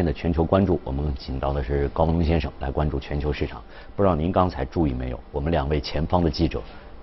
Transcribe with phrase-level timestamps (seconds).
[0.00, 3.62] 现在全球关注，我们请到的是高峰先生来关注全球市场。
[3.94, 5.20] 不知道您刚才注意没有？
[5.30, 6.62] 我们两位前方的记者，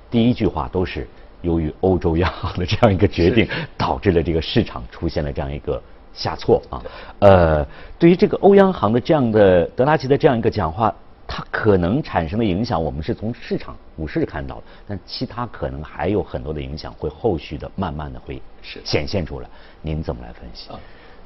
[0.10, 1.08] 第一句话都是
[1.44, 3.48] 由于欧洲央行的这样一个决定，
[3.78, 5.80] 导致了这个市场出现了这样一个
[6.12, 6.82] 下挫啊。
[7.20, 7.64] 呃，
[8.00, 10.92] 对于这个欧央行的这样的德拉吉的这样一个讲话，
[11.28, 19.48] 它可能产生的影响，我们是从市场股市看到的，但其他可能还有很多的影响会后续的慢慢的会显现出来。
[19.84, 20.72] 您怎么来分析？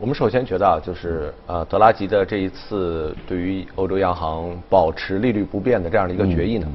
[0.02, 6.67] 我们首先觉得啊，就是呃，德拉吉的这一次对于欧洲央行保持利率不变的这样的一个决议呢，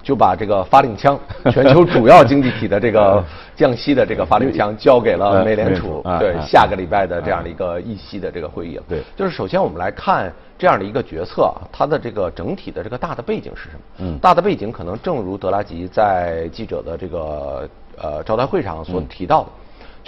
[0.00, 1.18] 就把这个发令枪，
[1.50, 3.20] 全球主要经济体的这个
[3.56, 8.76] 降息的这个发令枪交给了美联储，对下个礼拜的这样的一个议息的这个会议。
[8.76, 8.84] 了。
[8.88, 13.80] 对，就是首先我们来看这样的一个决策啊，它的这个整体的这个大的背景是什么？
[13.98, 17.68] 嗯，大的背景可能正如德拉吉在记者的这个
[18.00, 19.48] 呃招待会上所提到的。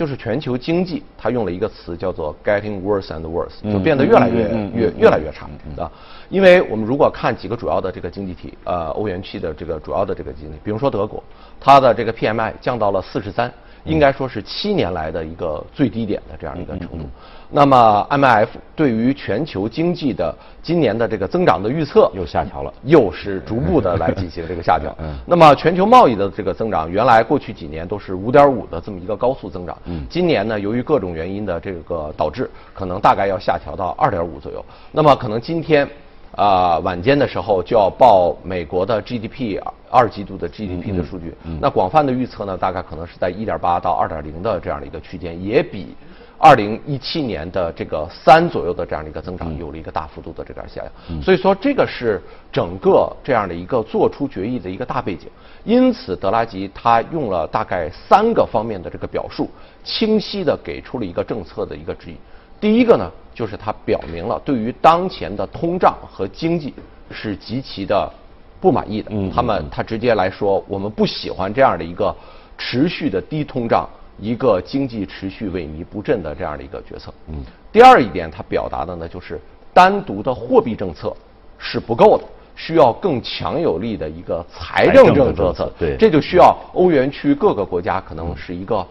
[0.01, 5.47] 就是全球经济，他用了一个词叫做 getting worse and worse，就变得越来越越越来越差
[5.77, 5.93] 啊。
[6.31, 11.23] 因为我们如果看几个主要的这个经济体，呃，欧元区的这个主要的这个经济，比如说德国，
[11.61, 13.53] 它的这个 PMI 降到了四十三。
[13.85, 17.09] 应该说是七年来的一个最低点的这样一个程度。
[17.51, 24.95] 那么 MF 对于全球经济的今年的这个增长的预测又下调了，又是逐步的来进行这个下调。
[25.27, 29.77] 那么全球贸易的这个增长，原来过去几年都是五点五的这么一个高速增长。
[30.09, 34.65] 今年呢，由于各种原因的这个导致，可能大概要下调到二点五左右。
[34.93, 35.89] 那么可能今天。
[36.37, 41.35] 啊，晚间的时候就要报美国的 GDP 二季度的 GDP 的数据。
[41.61, 45.97] 那广泛的预测呢，大概可能是在1.8到2.0的这样的一个区间，也比
[46.41, 51.23] 2017年的这个三左右的这样的一个增长有了一个大幅度的这个下降。
[51.23, 55.29] 所以说，这个是整个这样的一个做出决议的一个大背景。
[55.65, 59.51] 因此，德拉吉他用了大概三个方面的这个表述，
[59.85, 62.17] 清晰的给出了一个政策的一个指引。
[62.59, 66.73] 第一个呢，就是他表明了对于当前的通胀和经济
[67.11, 68.11] 是极其的
[68.59, 69.11] 不满意的。
[69.13, 72.15] 嗯，他们他直接来说，我们不喜欢这样的一个
[72.57, 73.87] 持续的低通胀，
[74.21, 77.13] 一个经济持续萎靡不振的这样的一个决策。
[77.29, 77.43] 嗯，
[77.73, 79.41] 第二一点，它表达的呢，就是
[79.73, 81.17] 单独的货币政策
[81.59, 85.73] 是不够的，需要更强有力的一个财政政策。
[85.79, 88.87] 对，这就需要欧元区各个国家可能是一个。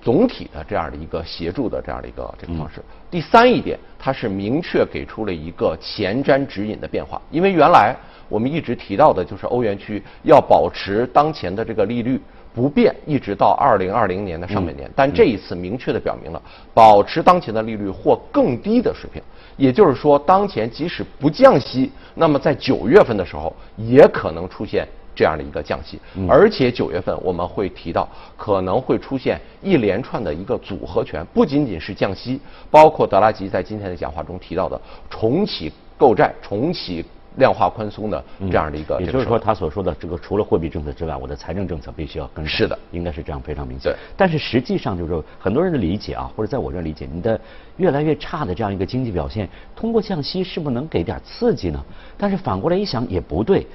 [0.00, 2.80] 总体的这样的一个协助的这样的一个这个方式。
[3.10, 7.20] 第三一点，它是明确给出了一个前瞻指引的变化。
[7.32, 7.94] 因为原来
[8.28, 12.18] 我们一直提到的就是欧元区要保持当前的这个利率
[12.58, 14.90] 不变，一直到二零二零年的上半年。
[14.96, 16.42] 但这一次明确的表明了，
[16.74, 19.22] 保持当前的利率或更低的水平。
[19.56, 24.84] 也就是说，当前即使不降息，那么在九月份的时候也可能出现。
[25.14, 25.98] 这样的一个降息，
[26.28, 32.40] 而且九月份我们会提到可能会出现一连串的一个组合拳，不仅仅是降息，
[32.70, 34.80] 包括德拉吉在今天的讲话中提到的
[35.10, 37.04] 重启购债、重启
[37.38, 39.00] 量化宽松的这样的一个。
[39.00, 42.58] 也就是说，他所说的这个除了货币政策之外，我的财政政策必须要跟上。
[42.58, 43.94] 是的，应该是这样，非常明显。
[44.16, 47.40] 但是实际上就是说，很多人的理解啊，或者在我这理解，你的
[47.78, 51.82] 越来越差的这样一个经济表现，通过降息是不是能给点刺激呢？
[52.16, 53.66] 但是反过来一想也不对。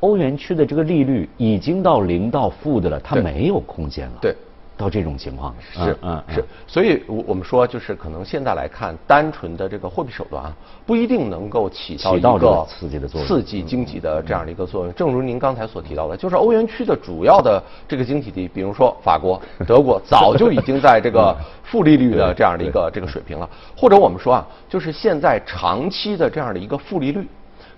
[0.00, 4.18] 欧元区的这个利率已经到零到负的了，它没有空间了。
[4.22, 4.34] 对，
[4.80, 14.94] 到这种情况是嗯是，所以我我们说就是可能现在来看，单纯的这个货币手段啊，不一定能够起到一个刺激的作用，刺激经济的这样的一个作用。
[14.94, 19.38] 正如您刚才所提到的，就是欧元区的主要的这个经济体，比如说法国、
[19.68, 23.46] 德国，早就已经在这个负利率的这样的一个这个水平了。
[23.76, 27.28] 或者我们说啊，就是现在长期的这样的一个负利率。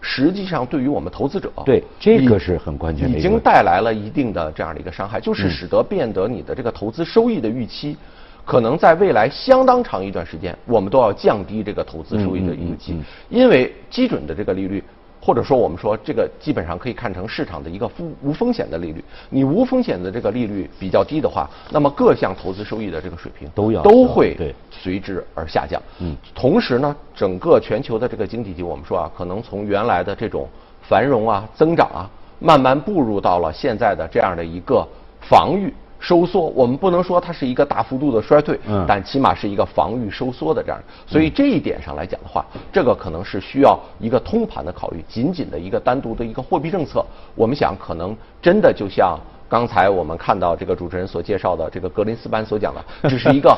[0.02, 7.96] 实际上，对于我们投资者，对这个是很关键的，已经带来了一定的这样的一个伤害，就是使得变得你的这个投资收益的预期，
[8.44, 14.82] 可能在未来相当长一段时间，我们都要降低这个投资收益的预期，因为基准的这个利率。
[15.24, 19.04] 或者说，我们说这个基本上可以看成市场的一个无无风险的利率。
[19.30, 25.80] 你无风险的这个利率比较低的话，那么各项投资收益的这个水平都要都会随之而下降。
[26.00, 30.48] 嗯，同时呢，整个全球的这个经济体，我们说啊，可能从原来的这种
[30.82, 32.10] 繁荣啊、增长啊，
[32.40, 34.84] 慢慢步入到了现在的这样的一个
[35.20, 35.72] 防御。
[36.02, 45.02] 收缩，我们不能说它是一个大幅度的衰退，嗯，但起码是一个防御收缩的这样，所以这一点上来讲的话，这个可能是需要一个通盘的考虑。
[45.08, 47.06] 仅仅的一个单独的一个货币政策，
[47.36, 49.16] 我们想可能真的就像
[49.48, 53.56] 刚才我们看到这个主持人所介绍的这个格林斯潘所讲的，只是一个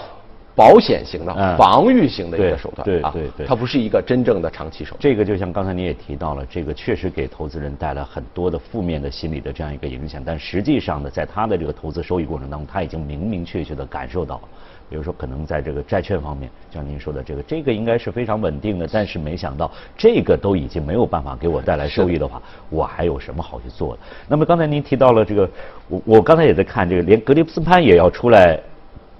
[0.54, 5.00] 保险型的、嗯防御型的一个手段啊，对对对它不是一个真正的长期手段。
[5.00, 14.42] 这个就像刚才你也提到了，这个确实给投资人带来很多的负面的心理的这样一个影响，但实际上呢，在他的这个投资收益过程当中，他已经明明确确的感受到了。
[14.90, 24.00] 比如说，可能在这个债券方面，像您说的这个，这个应该是非常稳定的，但是没想到这个都已经没有办法给我带来收益的话，我还有什么好去做的？
[24.28, 25.50] 那么刚才您提到了这个，
[25.88, 28.60] 我我刚才也在看这个，连格林斯潘也要出来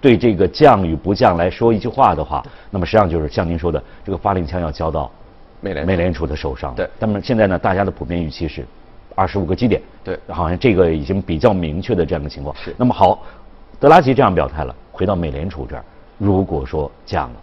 [0.04, 5.10] 对这个降与不降来说一句话的话，那么实际上就是像您说的，这个发令枪要交到
[5.62, 6.74] 美联储美联储的手上。
[6.74, 8.66] 对那么现在呢，大家的普遍预期是
[9.14, 9.80] 二十五个基点。
[10.04, 12.54] 对好像这个已经比较明确的这样的情况。
[12.54, 13.22] 是那么好，
[13.80, 15.82] 德拉吉这样表态了，回到美联储这儿，
[16.18, 17.36] 如果说降了，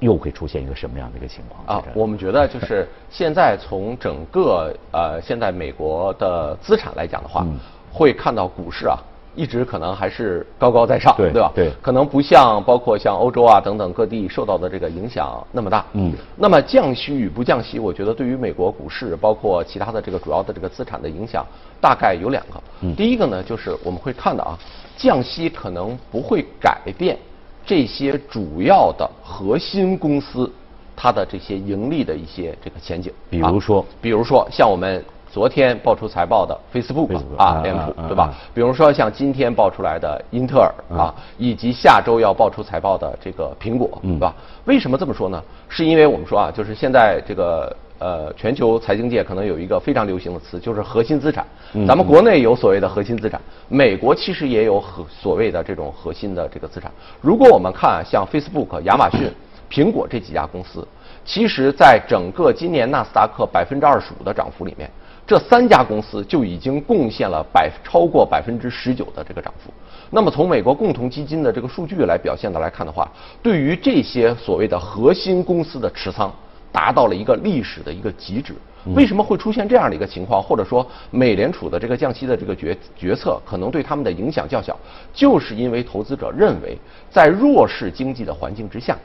[0.00, 1.78] 又会出现一个什么样的一个情况？
[1.78, 7.58] 啊我们觉得就是现在从整个呃现在美国的资产来讲的话，嗯
[7.90, 8.98] 会看到股市啊。
[9.36, 11.52] 一直可能还是高高在上，对吧？
[11.54, 15.84] 对可能不像包括像欧洲啊等等各地受到的这个影响那么大。
[15.92, 21.44] 嗯那么降息与不降息，我觉得对于美国股市，包括其他的这个主要的这个资产的影响，
[21.80, 22.60] 大概有两个。
[22.80, 24.58] 嗯第一个呢，就是我们会看到啊，
[24.96, 27.18] 降息可能不会改变
[27.64, 30.50] 这些主要的核心公司
[30.96, 33.12] 它的这些盈利的一些这个前景。
[33.28, 35.04] 比如说啊比如说像我们。
[35.36, 38.32] 昨天爆出财报的 Facebook 啊啊，脸谱对吧啊？
[38.54, 44.34] 比如说像今天爆出来的英特尔啊，以及下周要爆出财报的这个苹果，嗯对吧？
[44.64, 45.42] 为什么这么说呢？
[45.68, 51.44] 是因为我们说啊，就是现在这个呃全球财经界可能有一个非常流行的词，就是核心资产。
[51.74, 56.90] 嗯咱们国内有所谓的核心资产，美国其实也有核所谓的这种核心的这个资产。
[57.20, 59.30] 如果我们看像 Facebook、亚马逊、
[59.70, 60.88] 苹果这几家公司，
[61.26, 64.90] 其实在整个今年纳斯达克百分之二十五的涨幅里面。
[65.26, 69.72] 这三家公司就已经贡献了百超过百分之十九的这个涨幅。
[70.10, 73.10] 那么从美国共同基金的这个数据来表现的来看的话，
[73.42, 76.32] 对于这些所谓的核心公司的持仓
[76.70, 78.54] 达到了一个历史的一个极值。
[78.94, 80.40] 为什么会出现这样的一个情况？
[80.40, 84.78] 或者说美联储的这个降息的这个决决策可能对他们的影响较小，
[85.12, 86.78] 就是因为投资者认为
[87.10, 88.96] 在弱势经济的环境之下，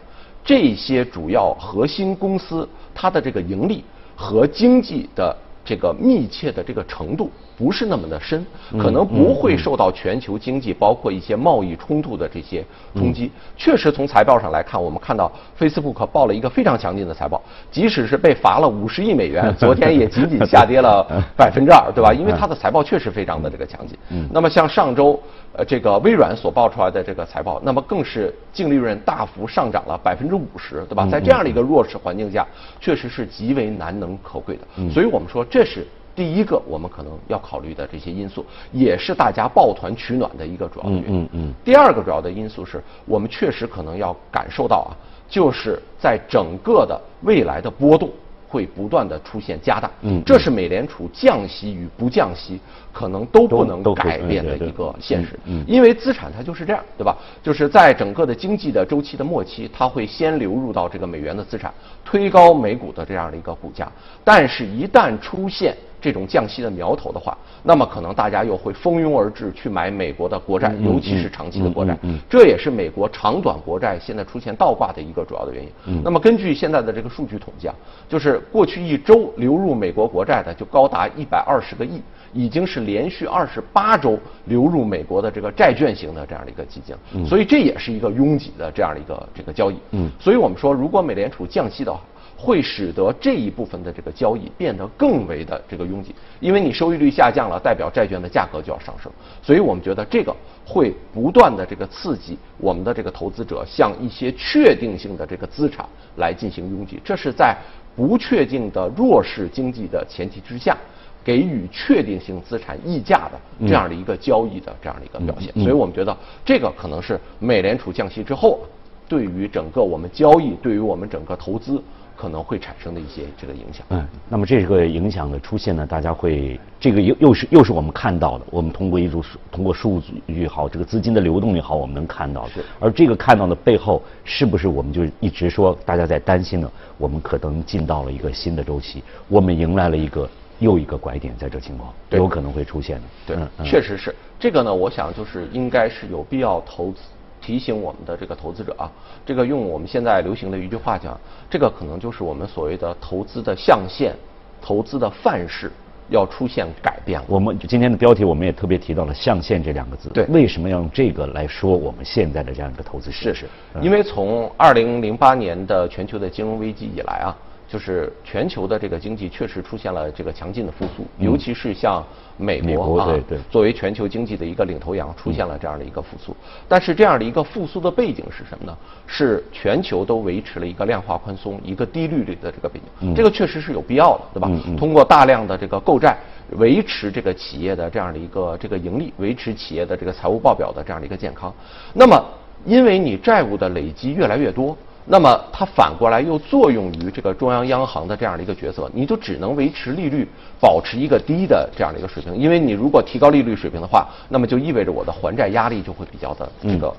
[0.45, 3.83] 这些主要核心公司它的这个盈利
[4.15, 8.45] 和经济的这个密切的这个程度不是那么的深，
[8.79, 12.65] 可能不会受到全球经济包括一些贸易冲突的这些
[12.95, 13.31] 冲击。
[13.55, 17.41] 确实，从财报上来看，我们看到 Facebook 报了一个非常强劲的财报，
[17.71, 21.05] 即使是被罚了五十亿美元， 昨天也仅仅下跌了
[21.37, 22.11] 百分之二，对吧？
[22.11, 23.97] 因为它的财报确实非常的这个强劲。
[24.31, 25.19] 那么像上周。
[25.53, 31.05] 呃，这个微软所报出来的这个财报，那么更是净利润大幅上涨了百分之五十，对吧？
[31.11, 32.47] 在这样的一个弱势环境下，
[32.79, 34.89] 确实是极为难能可贵的。
[34.89, 41.23] 所以我们说这是第一个我们可能要考虑的这些因素，也是大家抱团取暖的一个主要的原因。
[41.23, 44.95] 嗯嗯第二个主要的因素是我们确实可能要感受到啊，
[45.27, 48.09] 就是在整个的未来的波动。
[48.47, 52.59] 会不断的出现加大，嗯这是美联储降息与不降息
[52.93, 55.39] 可能都不能改变的一个现实。
[55.67, 57.17] 因为资产它就是这样，对吧？
[57.41, 61.73] 就是在整个的经济的周期的末期，它会先流入到这个美元的资产，
[62.03, 63.91] 推高美股的这样的一个股价。
[64.23, 72.19] 但是，一旦出现这种降息的苗头的话，那么可能大家又会蜂拥而至去买美国的国债，尤其是长期的国债嗯。
[72.29, 75.69] 这也是美国长短国债现在出现倒挂的一个主要的原因。
[75.85, 77.75] 嗯那么根据现在的这个数据统计啊，
[78.09, 82.01] 就是过去一周流入美国国债的就高达一百二十个亿。
[82.33, 86.95] 已经是连续二十八周流入美国的这个债券型的这样的一个基金，
[87.25, 89.77] 所以这也是一个拥挤的这样的一个这个交易。
[89.91, 90.09] 嗯。
[90.19, 91.99] 所以我们说，如果美联储降息的话，
[92.37, 99.11] 会使得这一部分的这个交易变得更为的这个拥挤，因为你收益率下降了，代表债券的价格就要上升，
[99.43, 107.55] 所以我们觉得这个会不断的这个刺激我们的这个投资者向一些确定性的这个资产来进行拥挤，这是在
[107.95, 110.75] 不确定的弱势经济的前提之下。
[111.23, 118.59] 给予确定性资产溢价的这样的一个交易的这样的一个表现，所以我们觉得这个可能是美联储降息之后，
[119.07, 121.81] 对于整个我们交易，对于我们整个投资
[122.15, 123.85] 可能会产生的一些这个影响。
[123.89, 132.49] 嗯，那么这个影响的出现呢，大家会这个又又是又是我们看到的，我们通过一组数通过数据也好，这个资金的流动也好，我们能看到的。
[132.49, 136.71] 是而这个看到的背后，是不是我们就一直说大家在担心呢？
[136.97, 140.29] 我们可能进到了一个新的周期，我们迎来了一个
[140.61, 143.03] 又一个拐点，在这情况有可能会出现的。
[143.25, 144.73] 对确实是这个呢。
[144.73, 147.01] 我想就是应该是有必要投资
[147.41, 148.89] 提醒我们的这个投资者啊，
[149.25, 154.15] 这个用我们现在流行的一句话讲，这个可能就是我们所谓的投资的象限、
[154.61, 155.71] 投资的范式
[156.09, 157.25] 要出现改变了。
[157.27, 160.09] 我们今天的标题我们也特别提到了“象限”这两个字。
[160.09, 163.45] 对，为什么要用这个来说我们现在的这样一个投资是是，
[163.81, 167.35] 因为从二零零八年的全球的金融危机以来啊。
[167.71, 172.03] 就是全球的这个经济确实出现了这个强劲的复苏，尤其是像
[172.35, 173.15] 美国啊，
[173.49, 176.35] 作为全球经济的一个领头羊，出现了这样的一个复苏。
[176.67, 178.77] 但是这样的一个复苏的背景是什么呢？
[179.07, 183.15] 是全球都维持了一个量化宽松、一个低利率的这个背景。
[183.15, 184.51] 这个确实是有必要的，对吧？
[184.77, 186.17] 通过大量的这个购债，
[186.57, 191.53] 维持这个企业的这样的一个这个盈利，维持企业的这个财务报表的这样的一个健康。
[191.93, 192.21] 那么，
[192.65, 194.77] 因为你债务的累积越来越多。
[195.05, 200.27] 那么它反过来又作用于这个中央央行的这样的一个角色，你就只能维持利率
[200.59, 206.93] 保持一个低的这样的一个水平，因为你如果提高利率水平的话，那么就意味着我的还债压力就会比较的这个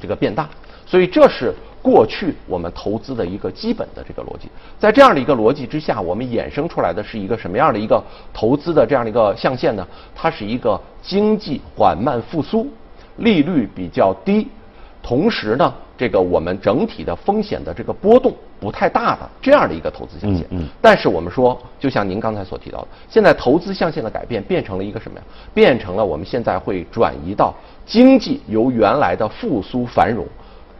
[0.00, 0.48] 这个变大，
[0.86, 4.48] 所以这是过去我们投资的一个基本的这个逻辑。
[4.78, 9.86] 在这样的一个逻辑之下，我们衍生出来的是一个什么样的一个投资的这样的一个象限呢？
[10.14, 12.68] 它是一个经济缓慢复苏，
[13.16, 14.46] 利率比较低，
[15.02, 15.74] 同时呢。
[15.98, 25.24] 这个我们整体的风险的这个波动不太大的这样的一个投资象限，嗯，但是我们说，就像您刚才所提到的，现在投资象限的改变变成了一个什么呀？
[25.52, 27.52] 变成了我们现在会转移到
[27.84, 30.24] 经济由原来的复苏繁荣，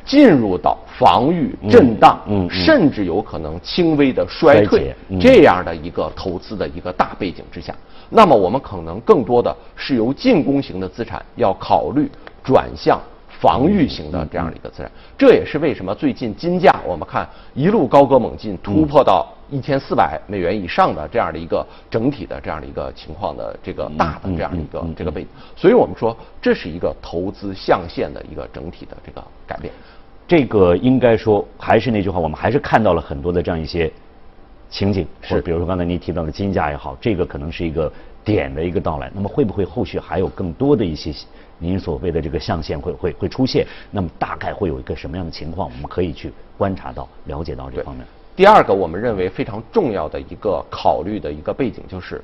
[0.04, 7.75] 进入到防御震荡，嗯，甚至有可能轻微的衰退这样的一个投资的一个大背景之下，
[8.08, 12.08] 那么我们可能更多的是由进攻型的资产要考虑
[12.44, 13.00] 转向。
[13.40, 25.28] 防御型的这样的一个资产，这也是为什么最近金价我们看一路高歌猛进，突破到一千四百美元以上的这样的一个整体的这样的一个情况的这个大的这样的一个这个背景。
[25.54, 29.73] 所以我们说这是一个投资象限的一个整体的这个改变。
[30.26, 33.90] 这个应该说还是那句话，我们还是看到了很多的这样一些
[34.68, 37.90] 情景，是比如说刚才您提到的金价也好，这个可能是一个
[38.25, 39.11] 点的一个到来。
[39.14, 41.14] 那么会不会后续还有更多的一些？
[41.58, 45.68] 您所谓的这个象限会会会出现，那么大概会有一个什么样的情况？
[45.68, 48.06] 我们可以去观察到、了解到这方面。
[48.36, 52.22] 第二个，我们认为非常重要的一个考虑的一个背景就是，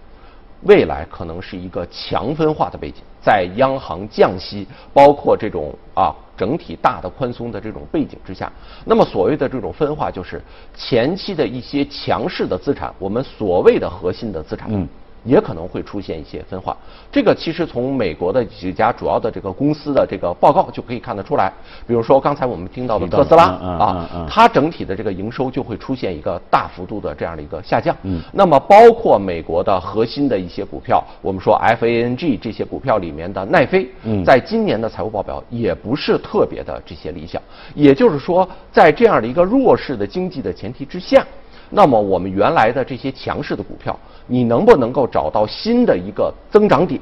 [0.63, 8.53] 未来可能是一个强分化的背景，在央行降息，包括这种啊整体大的宽松的这种背景之下，
[8.85, 10.41] 那么所谓的这种分化，就是
[10.77, 14.69] 前期的一些强势的资产，我们所谓的核心的资产。
[14.71, 14.89] 嗯。
[15.25, 16.77] 也可能会出现一些分化，
[17.11, 21.53] 这个其实从美国的几家主要的这个公司的这个报告就可以看得出来。
[21.87, 27.97] 比如说刚才我们听到的特斯拉啊，它整体的这个营收就会出现一个大幅度的这样的一个下降。
[28.33, 33.89] 那么包括美国的核心的一些股票，我们说 FANG 这些股票里面的奈飞，
[34.25, 37.41] 在今年的财务报表也不是特别的这些理想。
[37.75, 41.25] 也就是说，在这样的一个弱势的经济的前提之下。
[41.71, 47.01] 那么我们原来的这些强势的股票，你能不能够找到新的一个增长点？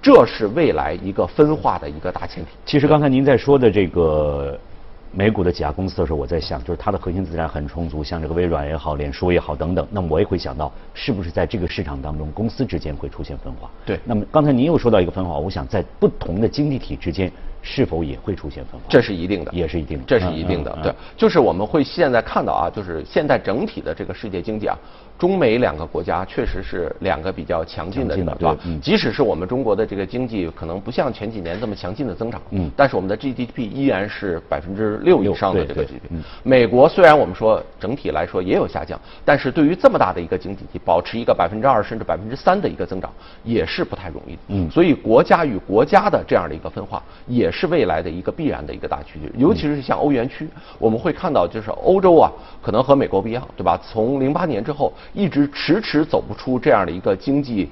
[0.00, 2.50] 这是未来一个分化的一个大前提。
[2.64, 4.58] 其实刚才您在说的这个。
[5.10, 9.84] 美股的几家公司的时候，我在想，就是它的核心资产很充足，像这个微软也好，脸书也好等等。
[9.90, 13.70] 那么我也会想到，是不是在这个市场当中，公司之间会出现分化？
[13.86, 13.98] 对。
[14.04, 17.32] 那么刚才您又说到一个分化，我想在不同的经济体之间，
[17.70, 18.86] 是否也会出现分化？
[18.88, 20.76] 这是一定的，也是一定的，这是一定的。
[20.82, 24.74] 对，就是我们会现在看到啊，就是现在整体的这个世界经济啊。
[25.18, 28.56] 中美两个国家确实是两个比较强劲的，对吧？
[28.80, 36.22] 即使是我们中国的这个经济可能不像前几年这么强劲的增长，嗯，但是我们的 GDP 依然是百分之六以上的这个 GDP。
[36.44, 44.40] 美国虽然我们说整体来说也有下降，但是对于这么大的一个经济体，保持一个百分之二甚至百分之三的一个增长也是不太容易的。
[44.50, 49.32] 嗯，所以国家与国家的这样的一个分化也是未来的一个必然的一个大趋势。
[49.36, 50.48] 尤其是像欧元区，
[50.78, 52.30] 我们会看到就是欧洲啊，
[52.62, 53.78] 可能和美国不一样，对吧？
[53.82, 54.92] 从零八年之后。
[55.14, 57.68] 一直迟迟走不出这样的一个经济，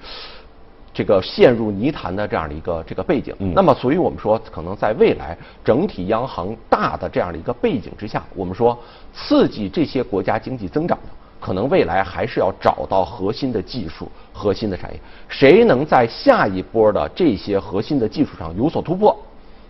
[0.92, 3.34] 这个陷入泥潭的这样的一个这个背景。
[3.54, 8.76] 那么，所以我们说，可能在未来整体央行大的这样的一个背景之下，我们说
[9.14, 15.00] 刺激这些国家经济增长的，可能未来还是要找到核心的技术、核心的产业。
[15.28, 19.16] 谁能在下一波的这些核心的技术上有所突破，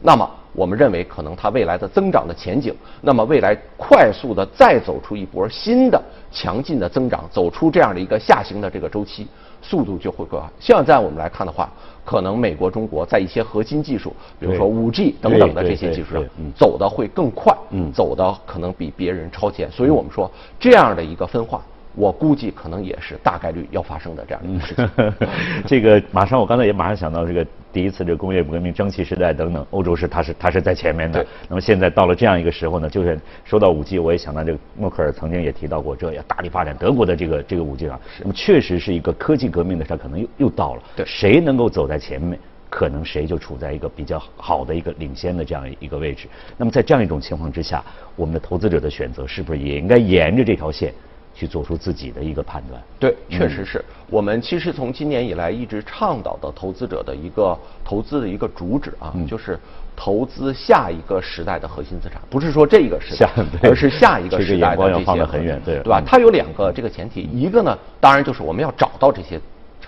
[0.02, 6.00] 那么我们认为可能它未来的增长的前景，那么未来快速的再走出一波新的。
[6.32, 9.26] 强劲的增长，走出这样的一个下行的这个周期，
[9.62, 10.46] 速度就会更快。
[10.60, 11.70] 现在我们来看的话，
[12.04, 16.24] 可能美国、中国在一些核心技术，比如说五 G 等等的这些技术上，
[16.54, 17.56] 走的会更快，
[17.94, 19.70] 走的可能比别人超前。
[19.70, 21.62] 所以我们说这样的一个分化。
[21.94, 25.14] 我估计可能也是大概率要发生的这样一个事情。
[25.66, 27.46] 这个马上，我刚才也马上想到这个
[27.76, 31.22] 第一次这个工业革命、蒸汽时代等等，欧洲是它是它是在前面的。
[31.46, 38.00] 那么现在到了这样一个时候呢，就是说到五 G，我也想到这个默克尔曾经也提到过，这要大力发展德国的这个这个五 G 啊。
[38.20, 40.82] 那么确实是一个科技革命的时候，可能又又到了。
[40.96, 42.38] 对，谁能够走在前面？
[42.70, 46.28] 可能谁就处在一个比较好的一个领先的这样一个位置。
[46.56, 47.84] 那么在这样一种情况之下，
[48.16, 50.94] 我们的投资者的选择是不是也应该沿着这条线
[51.36, 52.82] 去做出自己的一个判断？
[52.98, 59.58] 对，确实是我们其实从今年以来一直倡导的投资者的一个投资的一个主旨啊，就是
[59.94, 63.30] 投资下一个时代的核心资产，不是说这个时代，
[63.62, 65.04] 而是下一个时代的这些。
[65.04, 66.02] 放得很远，对，对吧？
[66.06, 69.38] 它有两个这个前提，一个呢，当然就是我们要找到这些。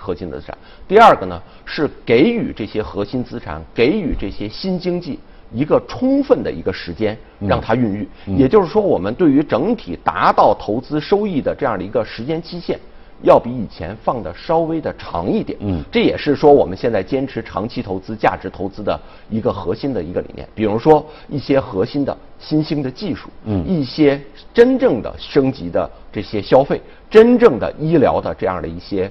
[0.00, 5.18] 核心资产，第二个呢是给予这些核心资产，给予这些新经济
[5.52, 8.08] 一个充分的一个时间，让它孕育。
[8.26, 12.78] 也就是说，我们对于整体达到投资收益的这样的一个时间期限，
[13.22, 15.58] 要比以前放的稍微的长一点。
[15.62, 18.98] 嗯，这也是说我们现在坚持长期投资、价值投资的
[19.30, 20.46] 一个核心的一个理念。
[20.54, 24.20] 比如说一些核心的新兴的技术，嗯，一些
[24.52, 29.10] 真正的升级的这些消费，真正的医疗的这样的一些。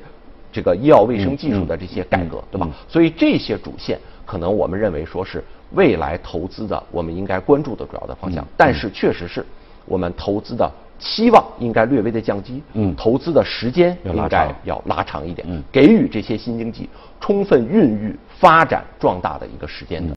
[0.49, 2.67] 这个医药卫生技术的这些改革，对吧？
[2.87, 8.45] 所以这些主线可能我们认为说是未来投资的我们应该关注的主要的方向。
[8.55, 9.45] 但是确实是
[9.85, 10.69] 我们投资的
[10.99, 16.89] 期望应该略微的降低，嗯，投资的时间应该要拉长一点，嗯，给予这些新经济
[17.21, 20.05] 充分孕育、发展、壮大的一个时间的。